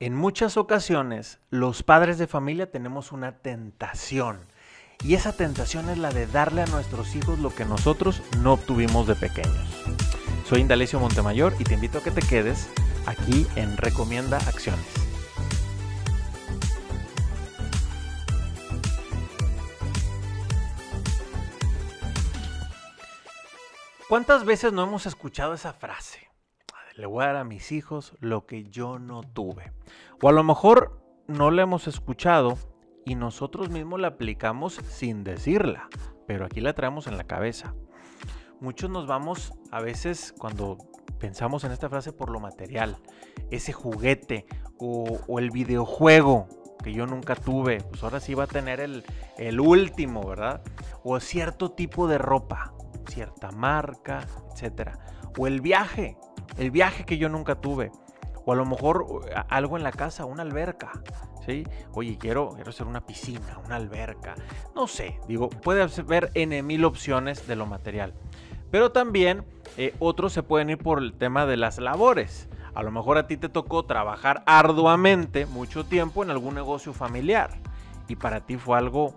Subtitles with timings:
[0.00, 4.46] En muchas ocasiones, los padres de familia tenemos una tentación.
[5.04, 9.06] Y esa tentación es la de darle a nuestros hijos lo que nosotros no obtuvimos
[9.06, 9.84] de pequeños.
[10.48, 12.68] Soy Indalecio Montemayor y te invito a que te quedes
[13.06, 14.86] aquí en Recomienda Acciones.
[24.08, 26.31] ¿Cuántas veces no hemos escuchado esa frase?
[26.94, 29.72] Le voy a dar a mis hijos lo que yo no tuve.
[30.20, 32.58] O a lo mejor no la hemos escuchado
[33.04, 35.88] y nosotros mismos la aplicamos sin decirla,
[36.26, 37.74] pero aquí la traemos en la cabeza.
[38.60, 40.78] Muchos nos vamos a veces cuando
[41.18, 42.98] pensamos en esta frase por lo material,
[43.50, 44.46] ese juguete
[44.78, 46.46] o, el videojuego
[46.82, 49.04] que yo nunca tuve, pues ahora sí va a tener el,
[49.38, 50.62] el último, ¿verdad?
[51.04, 52.74] O cierto tipo de ropa,
[53.08, 54.98] cierta marca, etcétera.
[55.38, 56.16] O el viaje,
[56.56, 57.90] el viaje que yo nunca tuve.
[58.44, 59.06] O a lo mejor
[59.48, 60.90] algo en la casa, una alberca.
[61.46, 61.64] ¿sí?
[61.92, 64.34] Oye, quiero, quiero hacer una piscina, una alberca.
[64.74, 68.14] No sé, digo, puede haber N mil opciones de lo material.
[68.70, 69.44] Pero también
[69.76, 72.48] eh, otros se pueden ir por el tema de las labores.
[72.74, 77.50] A lo mejor a ti te tocó trabajar arduamente mucho tiempo en algún negocio familiar.
[78.08, 79.14] Y para ti fue algo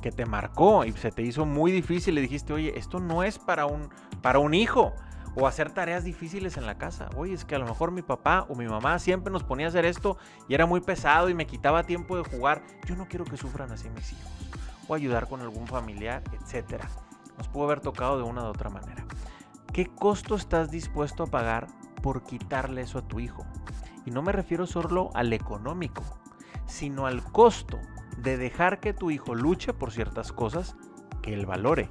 [0.00, 2.14] que te marcó y se te hizo muy difícil.
[2.14, 3.90] Le dijiste, oye, esto no es para un,
[4.22, 4.94] para un hijo
[5.36, 7.10] o hacer tareas difíciles en la casa.
[7.16, 9.68] Oye, es que a lo mejor mi papá o mi mamá siempre nos ponía a
[9.68, 10.16] hacer esto
[10.48, 12.62] y era muy pesado y me quitaba tiempo de jugar.
[12.86, 14.32] Yo no quiero que sufran así mis hijos.
[14.86, 16.84] O ayudar con algún familiar, etc.
[17.36, 19.04] Nos pudo haber tocado de una u otra manera.
[19.72, 21.66] ¿Qué costo estás dispuesto a pagar
[22.02, 23.44] por quitarle eso a tu hijo?
[24.06, 26.04] Y no me refiero solo al económico,
[26.66, 27.80] sino al costo
[28.18, 30.76] de dejar que tu hijo luche por ciertas cosas
[31.22, 31.88] que él valore.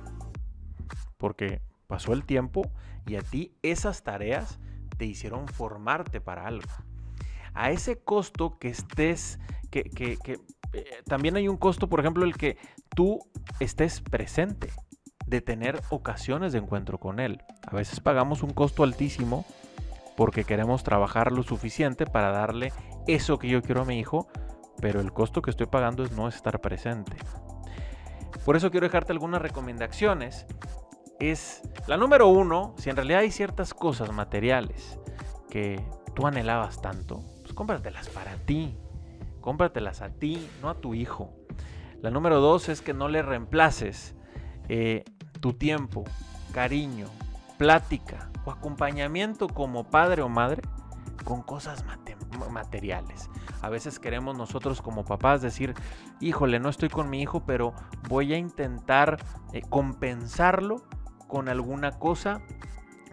[1.18, 2.72] Porque pasó el tiempo
[3.06, 4.60] y a ti esas tareas
[4.98, 6.70] te hicieron formarte para algo.
[7.54, 9.40] A ese costo que estés,
[9.70, 10.18] que, que,
[10.74, 12.58] eh, también hay un costo, por ejemplo, el que
[12.96, 13.20] tú
[13.60, 14.72] estés presente,
[15.28, 17.42] de tener ocasiones de encuentro con él.
[17.66, 19.46] A veces pagamos un costo altísimo
[20.16, 22.72] porque queremos trabajar lo suficiente para darle
[23.08, 24.28] eso que yo quiero a mi hijo,
[24.80, 27.16] pero el costo que estoy pagando es no estar presente.
[28.46, 30.46] Por eso quiero dejarte algunas recomendaciones
[31.32, 35.00] es la número uno, si en realidad hay ciertas cosas materiales
[35.50, 35.84] que
[36.16, 38.76] tú anhelabas tanto, pues cómpratelas para ti,
[39.42, 41.34] cómpratelas a ti, no a tu hijo.
[42.02, 44.16] La número dos es que no le reemplaces
[44.68, 45.04] eh,
[45.40, 46.04] tu tiempo,
[46.52, 47.08] cariño,
[47.58, 50.62] plática o acompañamiento como padre o madre
[51.24, 51.86] con cosas
[52.52, 53.30] materiales.
[53.62, 55.74] A veces queremos nosotros como papás decir,
[56.20, 57.74] híjole, no estoy con mi hijo, pero
[58.10, 59.24] voy a intentar
[59.54, 60.84] eh, compensarlo
[61.34, 62.42] con alguna cosa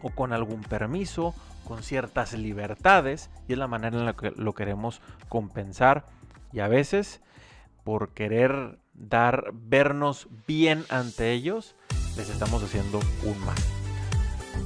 [0.03, 1.35] o con algún permiso,
[1.67, 5.01] con ciertas libertades y es la manera en la que lo queremos
[5.31, 6.05] compensar
[6.53, 7.23] y a veces
[7.83, 11.77] por querer dar vernos bien ante ellos
[12.19, 13.57] les estamos haciendo un mal.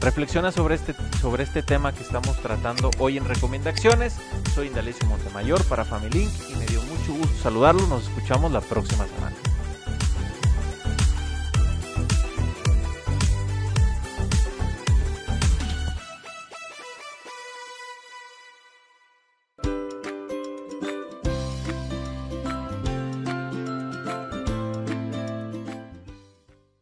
[0.00, 4.18] Reflexiona sobre este, sobre este tema que estamos tratando hoy en Recomendaciones.
[4.52, 7.88] Soy Indalecio Montemayor para Family Link y me dio mucho gusto saludarlos.
[7.88, 9.53] Nos escuchamos la próxima semana.